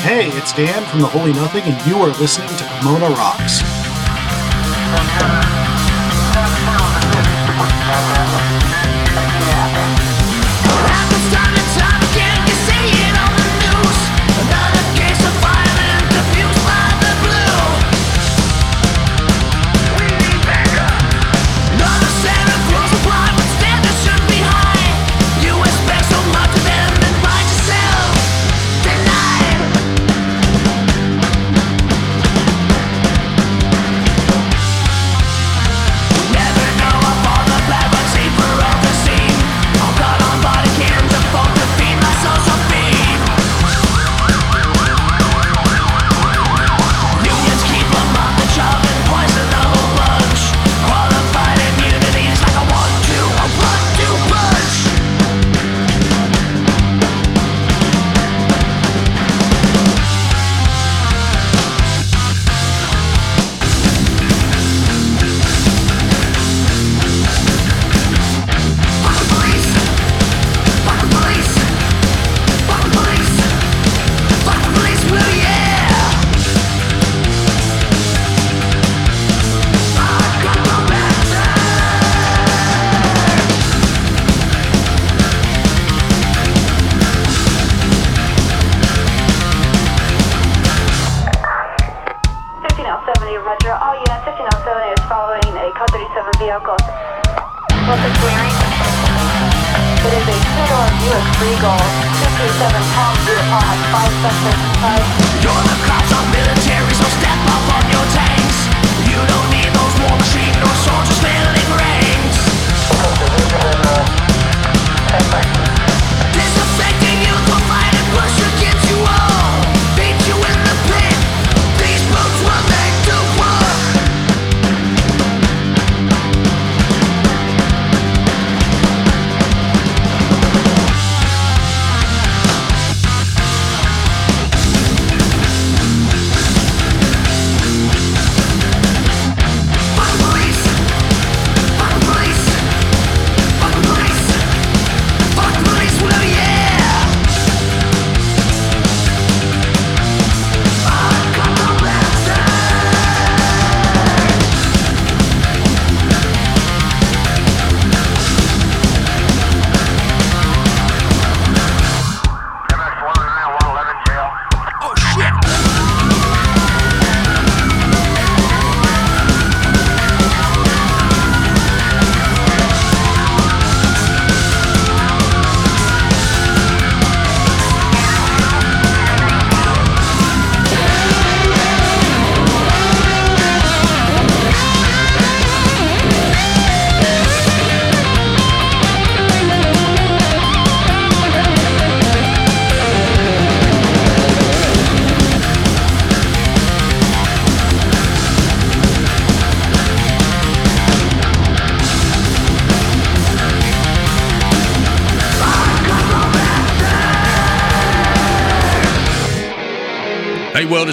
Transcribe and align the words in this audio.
Hey, 0.00 0.28
it's 0.32 0.52
Dan 0.54 0.82
from 0.86 1.00
The 1.00 1.06
Holy 1.06 1.34
Nothing, 1.34 1.64
and 1.64 1.86
you 1.86 1.98
are 1.98 2.08
listening 2.18 2.48
to 2.56 2.64
Pomona 2.80 3.10
Rocks. 3.10 3.60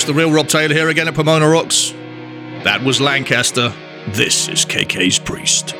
The 0.06 0.14
real 0.14 0.32
Rob 0.32 0.48
Taylor 0.48 0.74
here 0.74 0.90
again 0.90 1.08
at 1.08 1.16
Pomona 1.16 1.48
Rocks. 1.48 1.92
That 2.64 2.84
was 2.84 3.02
Lancaster. 3.02 3.74
This 4.10 4.48
is 4.48 4.66
KK's 4.66 5.18
Priest. 5.18 5.74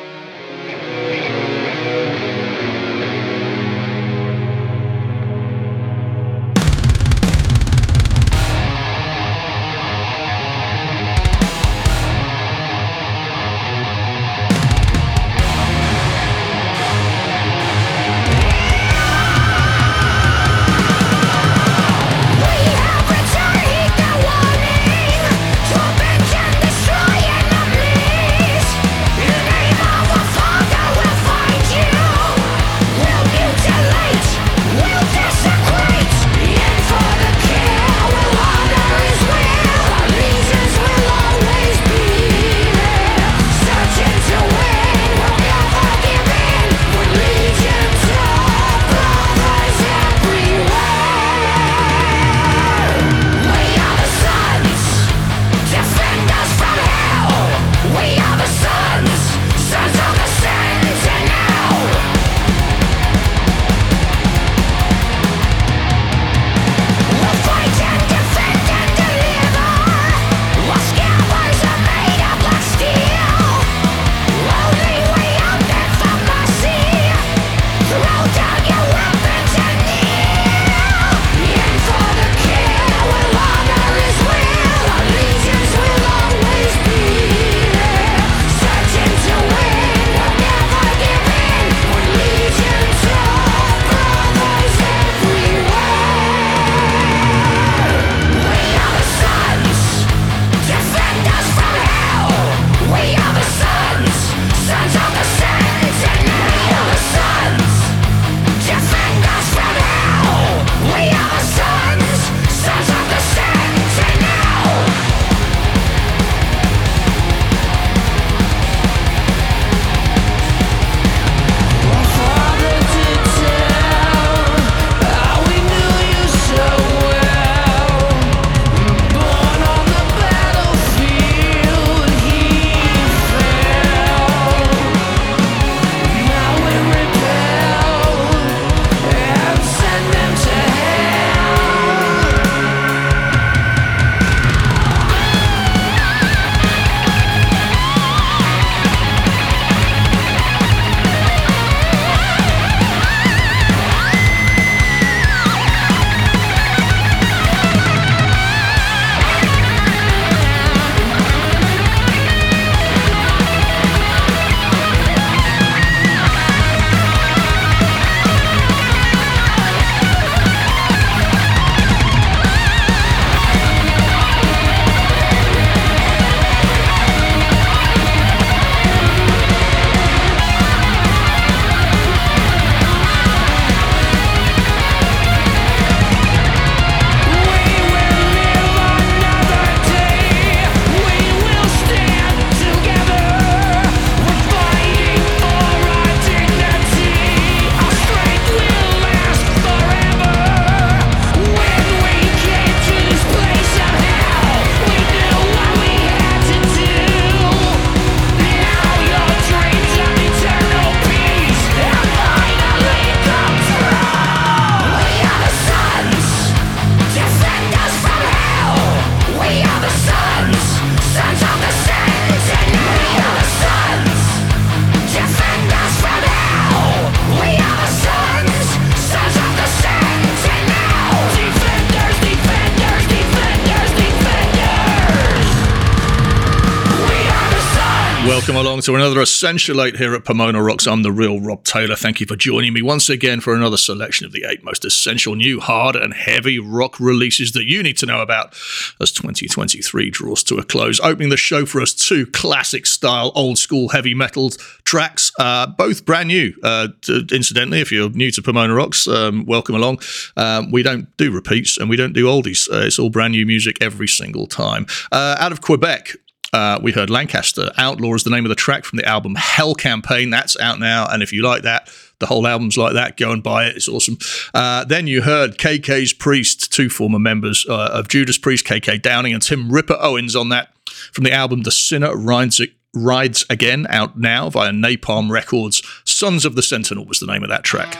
Welcome 238.56 238.70
along 238.70 238.80
to 238.80 238.94
another 238.94 239.20
Essential 239.20 239.82
8 239.82 239.96
here 239.96 240.14
at 240.14 240.24
Pomona 240.24 240.62
Rocks. 240.62 240.86
I'm 240.86 241.02
the 241.02 241.12
real 241.12 241.40
Rob 241.40 241.62
Taylor. 241.64 241.94
Thank 241.94 242.20
you 242.20 242.26
for 242.26 242.36
joining 242.36 242.72
me 242.72 242.80
once 242.80 243.10
again 243.10 243.42
for 243.42 243.54
another 243.54 243.76
selection 243.76 244.24
of 244.24 244.32
the 244.32 244.46
eight 244.48 244.64
most 244.64 244.82
essential 244.86 245.34
new 245.34 245.60
hard 245.60 245.94
and 245.94 246.14
heavy 246.14 246.58
rock 246.58 246.98
releases 246.98 247.52
that 247.52 247.66
you 247.66 247.82
need 247.82 247.98
to 247.98 248.06
know 248.06 248.22
about 248.22 248.54
as 248.98 249.12
2023 249.12 250.08
draws 250.08 250.42
to 250.44 250.56
a 250.56 250.62
close. 250.64 250.98
Opening 251.00 251.28
the 251.28 251.36
show 251.36 251.66
for 251.66 251.82
us, 251.82 251.92
two 251.92 252.24
classic 252.24 252.86
style, 252.86 253.30
old 253.34 253.58
school 253.58 253.90
heavy 253.90 254.14
metal 254.14 254.48
tracks, 254.84 255.30
uh, 255.38 255.66
both 255.66 256.06
brand 256.06 256.28
new. 256.28 256.54
Uh, 256.62 256.88
incidentally, 257.30 257.80
if 257.80 257.92
you're 257.92 258.08
new 258.08 258.30
to 258.30 258.40
Pomona 258.40 258.74
Rocks, 258.74 259.06
um, 259.06 259.44
welcome 259.44 259.74
along. 259.74 259.98
Um, 260.38 260.70
we 260.70 260.82
don't 260.82 261.14
do 261.18 261.30
repeats 261.30 261.76
and 261.76 261.90
we 261.90 261.96
don't 261.96 262.14
do 262.14 262.24
oldies. 262.24 262.70
Uh, 262.72 262.86
it's 262.86 262.98
all 262.98 263.10
brand 263.10 263.32
new 263.32 263.44
music 263.44 263.76
every 263.82 264.08
single 264.08 264.46
time. 264.46 264.86
Uh, 265.12 265.36
out 265.38 265.52
of 265.52 265.60
Quebec, 265.60 266.14
uh, 266.52 266.78
we 266.82 266.92
heard 266.92 267.10
Lancaster. 267.10 267.70
Outlaw 267.76 268.14
is 268.14 268.24
the 268.24 268.30
name 268.30 268.44
of 268.44 268.48
the 268.48 268.54
track 268.54 268.84
from 268.84 268.96
the 268.98 269.04
album 269.06 269.34
Hell 269.34 269.74
Campaign. 269.74 270.30
That's 270.30 270.58
out 270.58 270.78
now. 270.78 271.06
And 271.10 271.22
if 271.22 271.32
you 271.32 271.42
like 271.42 271.62
that, 271.62 271.90
the 272.18 272.26
whole 272.26 272.46
album's 272.46 272.76
like 272.76 272.94
that. 272.94 273.16
Go 273.16 273.32
and 273.32 273.42
buy 273.42 273.66
it. 273.66 273.76
It's 273.76 273.88
awesome. 273.88 274.18
Uh, 274.54 274.84
then 274.84 275.06
you 275.06 275.22
heard 275.22 275.58
KK's 275.58 276.12
Priest, 276.12 276.72
two 276.72 276.88
former 276.88 277.18
members 277.18 277.66
uh, 277.68 277.90
of 277.92 278.08
Judas 278.08 278.38
Priest, 278.38 278.64
KK 278.64 279.02
Downing 279.02 279.34
and 279.34 279.42
Tim 279.42 279.70
Ripper 279.70 279.98
Owens 280.00 280.34
on 280.36 280.48
that 280.50 280.72
from 281.12 281.24
the 281.24 281.32
album 281.32 281.62
The 281.62 281.70
Sinner 281.70 282.16
Rides, 282.16 282.60
Rides 282.94 283.44
Again, 283.50 283.86
out 283.90 284.18
now 284.18 284.48
via 284.48 284.70
Napalm 284.70 285.30
Records. 285.30 285.82
Sons 286.04 286.44
of 286.44 286.54
the 286.54 286.62
Sentinel 286.62 287.04
was 287.04 287.20
the 287.20 287.26
name 287.26 287.42
of 287.42 287.50
that 287.50 287.64
track. 287.64 287.96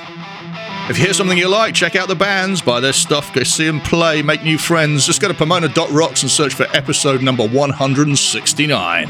If 0.88 0.98
you 0.98 1.04
hear 1.04 1.14
something 1.14 1.36
you 1.36 1.48
like, 1.48 1.74
check 1.74 1.96
out 1.96 2.06
the 2.06 2.14
bands, 2.14 2.62
buy 2.62 2.78
their 2.78 2.92
stuff, 2.92 3.34
go 3.34 3.42
see 3.42 3.66
them 3.66 3.80
play, 3.80 4.22
make 4.22 4.44
new 4.44 4.56
friends. 4.56 5.04
Just 5.04 5.20
go 5.20 5.26
to 5.26 5.34
pomona.rocks 5.34 6.22
and 6.22 6.30
search 6.30 6.54
for 6.54 6.64
episode 6.76 7.22
number 7.22 7.44
169. 7.44 9.06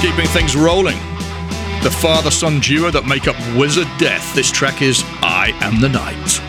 Keeping 0.00 0.26
things 0.26 0.56
rolling. 0.56 0.98
The 1.84 1.96
father 2.00 2.32
son 2.32 2.58
duo 2.58 2.90
that 2.90 3.06
make 3.06 3.28
up 3.28 3.36
Wizard 3.56 3.86
Death. 3.96 4.34
This 4.34 4.50
track 4.50 4.82
is 4.82 5.04
I 5.22 5.52
Am 5.60 5.80
the 5.80 5.88
Night. 5.88 6.40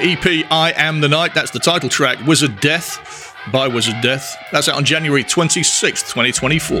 EP 0.00 0.46
I 0.50 0.72
Am 0.76 1.00
the 1.00 1.08
Night. 1.08 1.34
That's 1.34 1.50
the 1.50 1.58
title 1.58 1.88
track, 1.88 2.18
Wizard 2.26 2.60
Death 2.60 3.34
by 3.52 3.66
Wizard 3.66 4.00
Death. 4.00 4.36
That's 4.52 4.68
out 4.68 4.76
on 4.76 4.84
January 4.84 5.24
26th, 5.24 6.08
2024. 6.12 6.78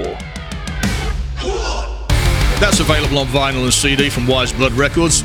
That's 2.60 2.78
available 2.80 3.18
on 3.18 3.26
vinyl 3.26 3.64
and 3.64 3.74
CD 3.74 4.08
from 4.08 4.26
Wise 4.26 4.52
Blood 4.52 4.72
Records. 4.72 5.22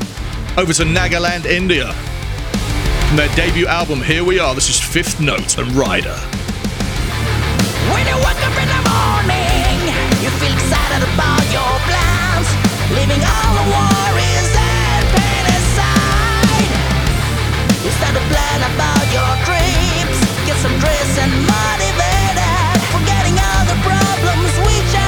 Over 0.56 0.72
to 0.72 0.84
Nagaland, 0.84 1.46
India. 1.46 1.92
From 3.06 3.16
their 3.16 3.34
debut 3.36 3.66
album, 3.66 4.02
Here 4.02 4.24
We 4.24 4.38
Are, 4.40 4.54
this 4.54 4.68
is 4.68 4.80
Fifth 4.80 5.20
Note 5.20 5.56
and 5.56 5.70
Rider. 5.72 6.16
When 7.94 8.06
you 8.06 8.16
wake 8.16 8.42
up 8.42 8.56
in 8.58 8.68
the 8.68 8.82
morning, 8.90 9.94
you 10.20 10.30
feel 10.40 10.52
excited 10.52 11.06
about 11.14 11.44
your 11.54 11.74
plans, 11.86 12.48
leaving 12.90 13.22
all 13.22 13.54
the 13.54 13.70
worries 13.70 14.58
to 18.14 18.22
plan 18.32 18.60
about 18.72 19.04
your 19.12 19.32
dreams. 19.44 20.16
Get 20.46 20.56
some 20.64 20.76
dress 20.80 21.10
and 21.18 21.32
motivated. 21.44 22.76
Forgetting 22.94 23.36
all 23.36 23.64
the 23.68 23.78
problems 23.84 24.52
which 24.64 24.92
are 24.96 25.07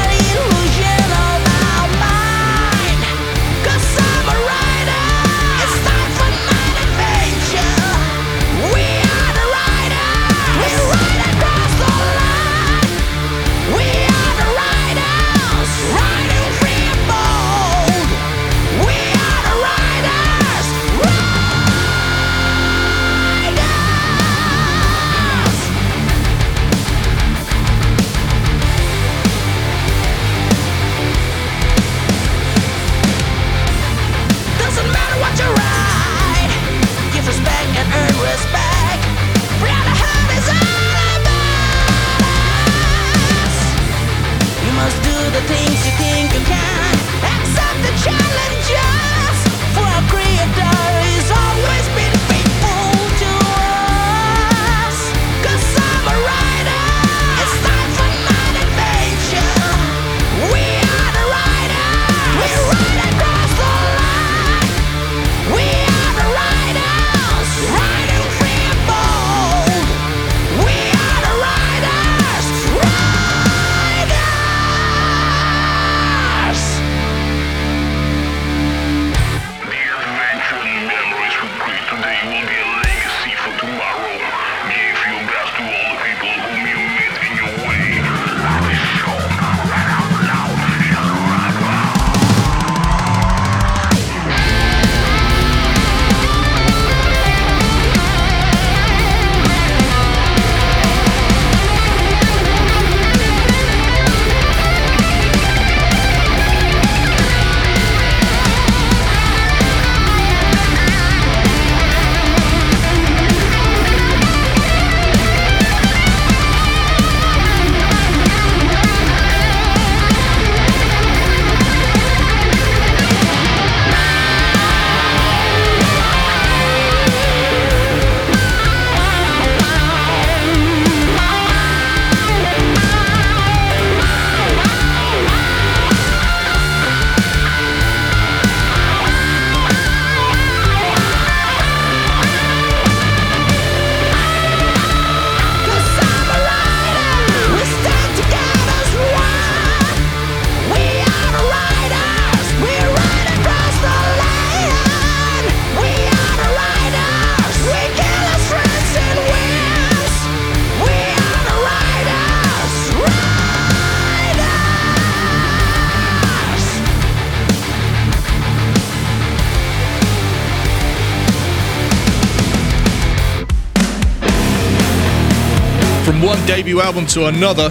one 176.41 176.47
debut 176.47 176.81
album 176.81 177.07
to 177.07 177.27
another. 177.27 177.69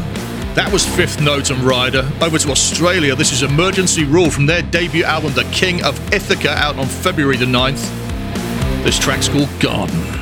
That 0.55 0.69
was 0.71 0.85
Fifth 0.85 1.21
Note 1.21 1.49
and 1.49 1.61
Rider. 1.61 2.09
Over 2.21 2.37
to 2.39 2.51
Australia, 2.51 3.15
this 3.15 3.31
is 3.31 3.43
Emergency 3.43 4.03
Rule 4.03 4.29
from 4.29 4.45
their 4.45 4.61
debut 4.61 5.03
album, 5.03 5.33
The 5.33 5.45
King 5.51 5.83
of 5.83 5.97
Ithaca, 6.13 6.51
out 6.51 6.77
on 6.77 6.87
February 6.87 7.37
the 7.37 7.45
9th. 7.45 7.83
This 8.83 8.99
track's 8.99 9.29
called 9.29 9.49
Garden. 9.59 10.18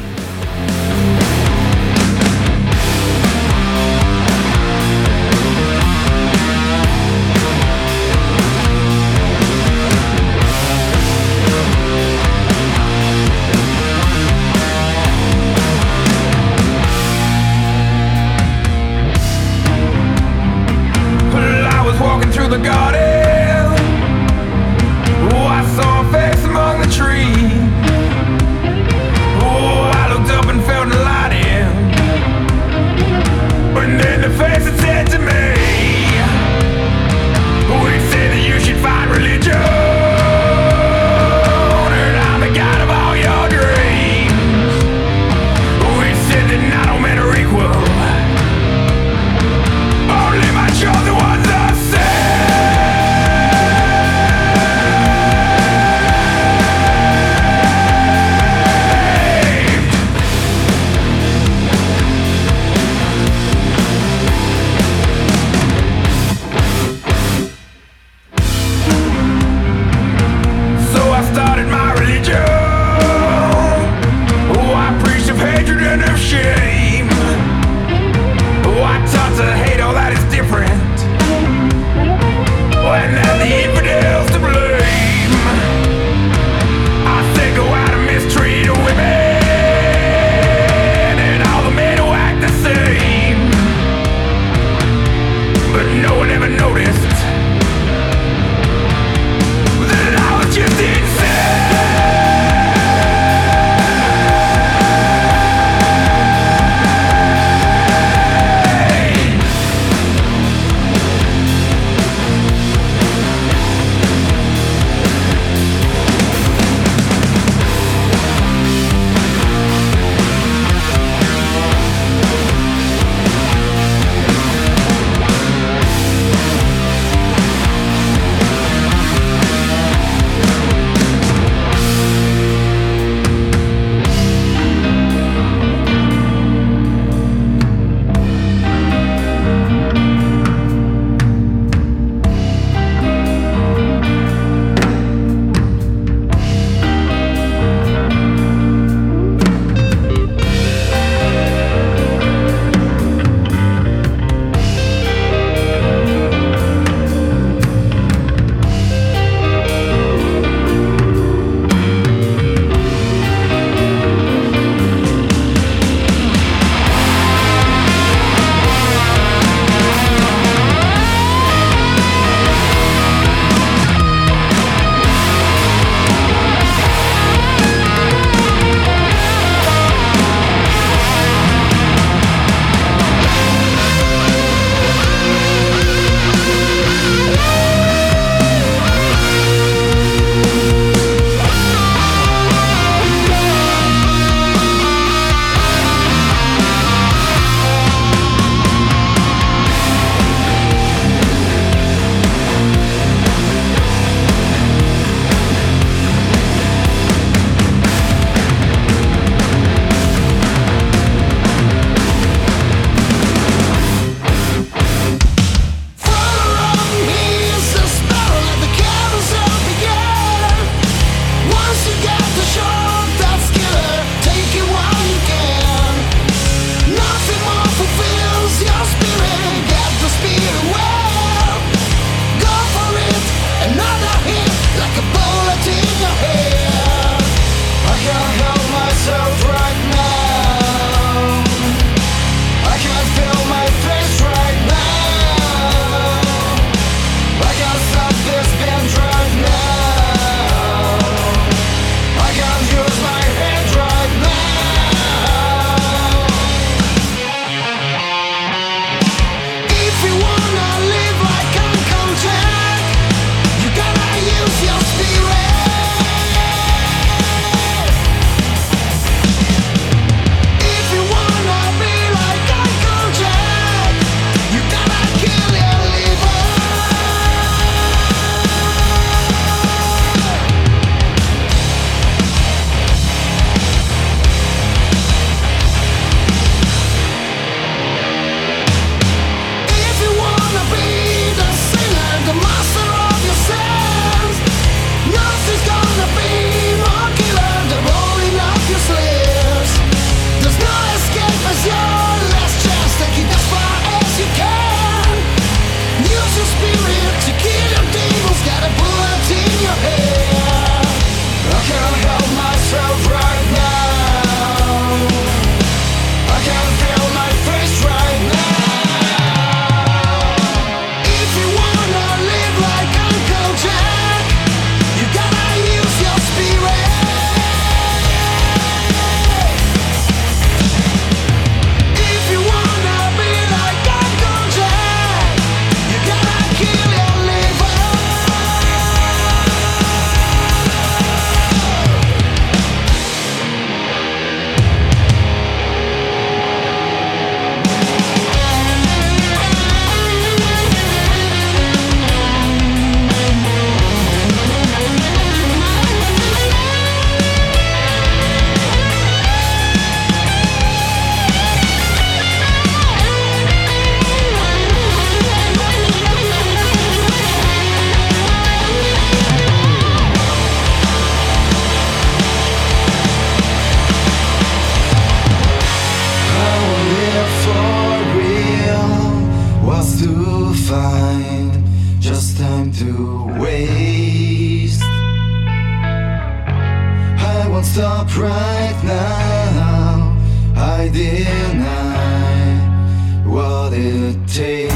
It 393.77 394.27
takes. 394.27 394.66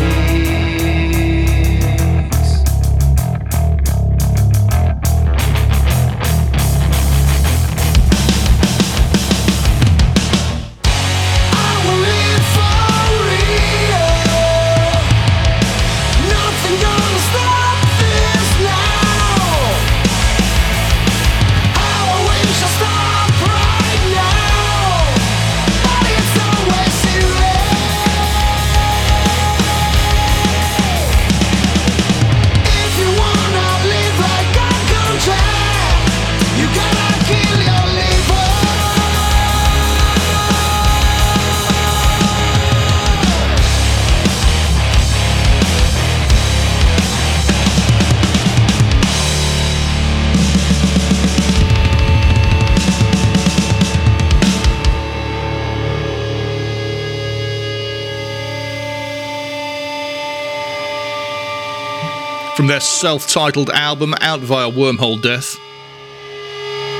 From 62.56 62.68
their 62.68 62.82
self 62.82 63.28
titled 63.28 63.70
album 63.70 64.14
out 64.20 64.42
via 64.42 64.70
Wormhole 64.70 65.22
Death, 65.22 65.58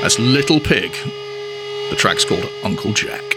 that's 0.00 0.18
Little 0.18 0.58
Pig. 0.58 0.92
The 1.90 1.96
track's 1.96 2.24
called 2.24 2.48
Uncle 2.64 2.92
Jack. 2.94 3.31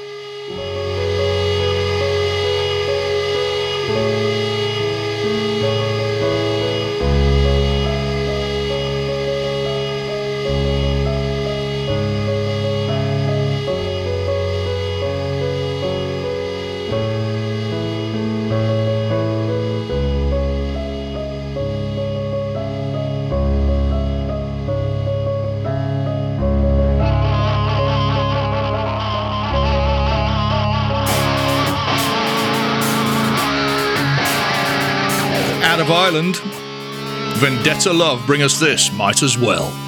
Ireland, 36.15 36.37
Vendetta 37.39 37.91
Love 37.91 38.25
bring 38.25 38.41
us 38.41 38.57
this, 38.57 38.89
might 38.93 39.21
as 39.21 39.37
well. 39.37 39.84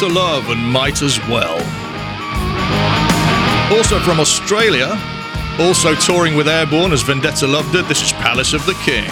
To 0.00 0.08
love 0.08 0.48
and 0.48 0.66
might 0.66 1.02
as 1.02 1.18
well. 1.28 1.58
Also 3.76 4.00
from 4.00 4.18
Australia, 4.18 4.98
also 5.58 5.94
touring 5.94 6.34
with 6.34 6.48
Airborne 6.48 6.92
as 6.92 7.02
Vendetta 7.02 7.46
Loved 7.46 7.74
It, 7.74 7.86
this 7.86 8.02
is 8.02 8.10
Palace 8.14 8.54
of 8.54 8.64
the 8.64 8.72
King. 8.82 9.10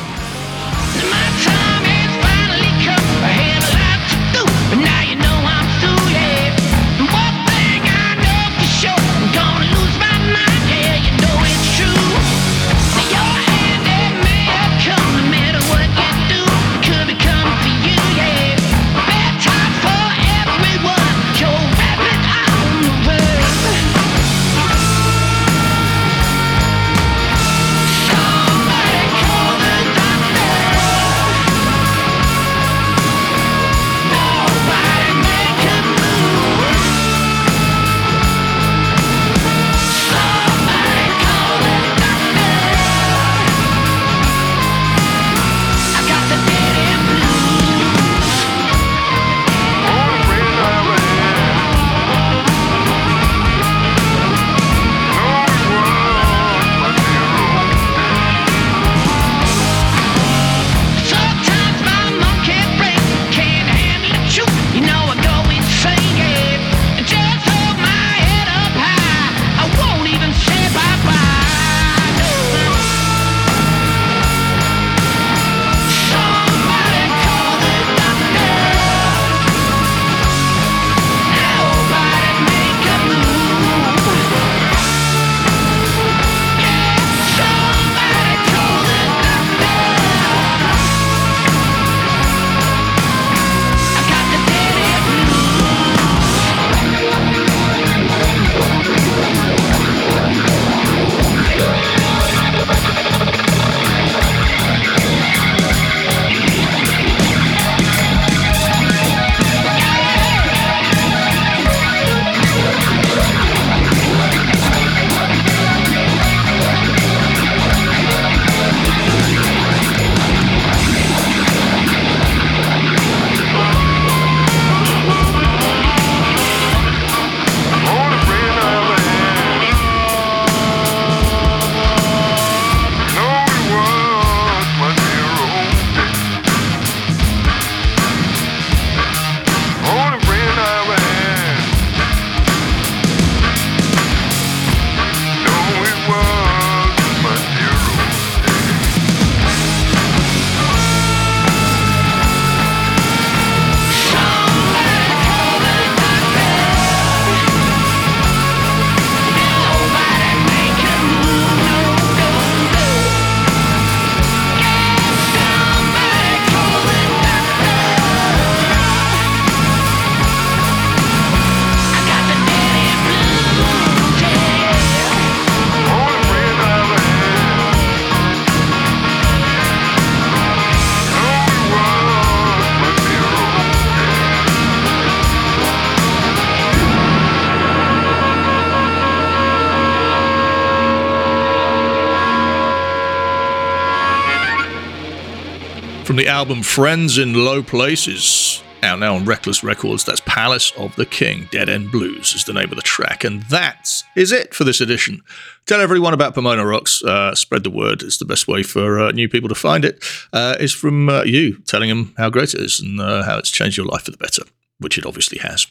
The 196.19 196.27
album 196.27 196.65
Friends 196.65 197.17
in 197.17 197.33
Low 197.33 197.63
Places, 197.63 198.61
out 198.83 198.99
now 198.99 199.15
on 199.15 199.25
Reckless 199.25 199.63
Records, 199.63 200.05
that's 200.05 200.21
Palace 200.27 200.73
of 200.73 200.97
the 200.97 201.07
King. 201.07 201.47
Dead 201.53 201.69
End 201.69 201.93
Blues 201.93 202.35
is 202.35 202.45
the 202.45 202.53
name 202.53 202.71
of 202.71 202.77
the 202.77 202.83
track. 202.83 203.23
And 203.23 203.43
that 203.45 204.03
is 204.17 204.33
it 204.33 204.53
for 204.53 204.65
this 204.65 204.81
edition. 204.81 205.21
Tell 205.67 205.81
everyone 205.81 206.15
about 206.15 206.35
Pomona 206.35 206.67
Rocks. 206.67 207.05
Uh, 207.05 207.37
spread 207.37 207.63
the 207.63 207.71
word. 207.71 208.03
It's 208.03 208.19
the 208.19 208.25
best 208.25 208.49
way 208.49 208.65
for 208.65 208.99
uh, 208.99 209.13
new 209.13 209.29
people 209.29 209.49
to 209.49 209.55
find 209.55 209.85
it. 209.85 210.05
Uh, 210.33 210.57
is 210.59 210.75
from 210.75 211.09
uh, 211.09 211.23
you 211.23 211.59
telling 211.67 211.89
them 211.89 212.15
how 212.17 212.31
great 212.31 212.53
it 212.53 212.61
is 212.61 212.81
and 212.81 213.01
uh, 213.01 213.23
how 213.23 213.39
it's 213.39 213.51
changed 213.51 213.77
your 213.77 213.87
life 213.87 214.03
for 214.03 214.11
the 214.11 214.17
better. 214.17 214.43
Which 214.81 214.97
it 214.97 215.05
obviously 215.05 215.39
has. 215.39 215.67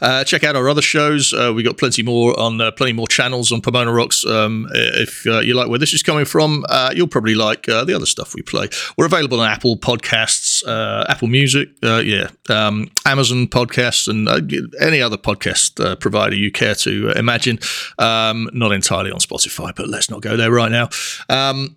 Uh, 0.00 0.22
check 0.22 0.44
out 0.44 0.54
our 0.54 0.68
other 0.68 0.82
shows. 0.82 1.32
Uh, 1.32 1.52
we 1.54 1.64
got 1.64 1.78
plenty 1.78 2.02
more 2.04 2.38
on 2.38 2.60
uh, 2.60 2.70
plenty 2.70 2.92
more 2.92 3.08
channels 3.08 3.50
on 3.50 3.60
Pomona 3.60 3.92
Rocks. 3.92 4.24
Um, 4.24 4.68
if 4.72 5.26
uh, 5.26 5.40
you 5.40 5.54
like 5.54 5.68
where 5.68 5.80
this 5.80 5.92
is 5.92 6.02
coming 6.02 6.24
from, 6.24 6.64
uh, 6.68 6.92
you'll 6.94 7.08
probably 7.08 7.34
like 7.34 7.68
uh, 7.68 7.84
the 7.84 7.92
other 7.94 8.06
stuff 8.06 8.36
we 8.36 8.42
play. 8.42 8.68
We're 8.96 9.06
available 9.06 9.40
on 9.40 9.50
Apple 9.50 9.76
Podcasts, 9.76 10.64
uh, 10.66 11.04
Apple 11.08 11.26
Music, 11.26 11.70
uh, 11.82 12.02
yeah, 12.04 12.28
um, 12.48 12.88
Amazon 13.04 13.48
Podcasts, 13.48 14.06
and 14.06 14.28
uh, 14.28 14.40
any 14.80 15.02
other 15.02 15.16
podcast 15.16 15.84
uh, 15.84 15.96
provider 15.96 16.36
you 16.36 16.52
care 16.52 16.76
to 16.76 17.10
imagine. 17.10 17.58
Um, 17.98 18.48
not 18.52 18.70
entirely 18.72 19.10
on 19.10 19.18
Spotify, 19.18 19.74
but 19.74 19.88
let's 19.88 20.08
not 20.08 20.20
go 20.20 20.36
there 20.36 20.52
right 20.52 20.70
now. 20.70 20.88
Um, 21.28 21.76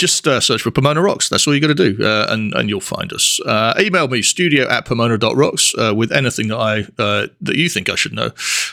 just 0.00 0.26
uh, 0.26 0.40
search 0.40 0.62
for 0.62 0.70
Pomona 0.70 1.02
Rocks. 1.02 1.28
That's 1.28 1.46
all 1.46 1.54
you 1.54 1.60
got 1.60 1.68
to 1.68 1.74
do, 1.74 2.02
uh, 2.02 2.26
and 2.30 2.54
and 2.54 2.68
you'll 2.68 2.80
find 2.80 3.12
us. 3.12 3.38
Uh, 3.44 3.74
email 3.78 4.08
me 4.08 4.22
studio 4.22 4.66
at 4.68 4.86
pomona.rocks 4.86 5.74
uh, 5.78 5.94
with 5.94 6.10
anything 6.10 6.48
that 6.48 6.56
I 6.56 6.80
uh, 6.98 7.26
that 7.42 7.56
you 7.56 7.68
think 7.68 7.88
I 7.88 7.94
should 7.94 8.14
know, 8.14 8.30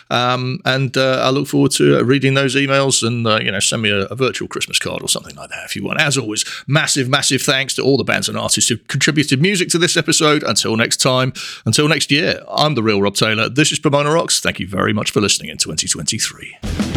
um, 0.09 0.59
and 0.65 0.95
uh, 0.95 1.21
I 1.23 1.29
look 1.29 1.47
forward 1.47 1.71
to 1.73 1.99
uh, 1.99 2.03
reading 2.03 2.33
those 2.33 2.55
emails 2.55 3.05
and 3.05 3.25
you 3.45 3.51
know 3.51 3.59
send 3.59 3.81
me 3.81 3.89
a, 3.89 4.05
a 4.05 4.15
virtual 4.15 4.47
Christmas 4.47 4.79
card 4.79 5.01
or 5.01 5.09
something 5.09 5.35
like 5.35 5.49
that 5.49 5.65
if 5.65 5.75
you 5.75 5.83
want. 5.83 5.99
As 5.99 6.17
always, 6.17 6.45
massive 6.65 7.09
massive 7.09 7.41
thanks 7.41 7.75
to 7.75 7.83
all 7.83 7.97
the 7.97 8.03
bands 8.05 8.29
and 8.29 8.37
artists 8.37 8.69
who 8.69 8.77
contributed 8.77 9.41
music 9.41 9.69
to 9.69 9.77
this 9.77 9.97
episode. 9.97 10.43
Until 10.43 10.77
next 10.77 10.97
time, 10.97 11.33
until 11.65 11.87
next 11.89 12.09
year, 12.09 12.41
I'm 12.49 12.75
the 12.75 12.83
real 12.83 13.01
Rob 13.01 13.15
Taylor. 13.15 13.49
This 13.49 13.71
is 13.71 13.79
Pomona 13.79 14.11
Rocks. 14.11 14.39
Thank 14.39 14.59
you 14.59 14.67
very 14.67 14.93
much 14.93 15.11
for 15.11 15.19
listening 15.19 15.49
in 15.49 15.57
2023. 15.57 16.96